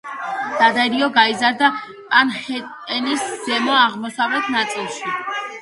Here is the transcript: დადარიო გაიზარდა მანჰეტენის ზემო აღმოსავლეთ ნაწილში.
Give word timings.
დადარიო 0.61 1.09
გაიზარდა 1.17 1.69
მანჰეტენის 1.75 3.29
ზემო 3.45 3.79
აღმოსავლეთ 3.83 4.49
ნაწილში. 4.57 5.07